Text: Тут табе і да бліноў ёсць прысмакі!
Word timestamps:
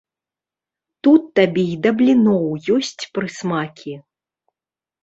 Тут 1.07 1.21
табе 1.39 1.65
і 1.75 1.77
да 1.83 1.91
бліноў 2.01 2.51
ёсць 2.79 3.03
прысмакі! 3.15 3.93